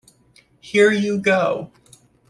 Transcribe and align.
Here 0.59 0.89
you 0.91 1.19
go. 1.19 1.71